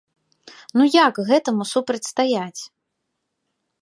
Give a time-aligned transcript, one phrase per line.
[0.79, 2.61] Ну як гэтаму супрацьстаяць?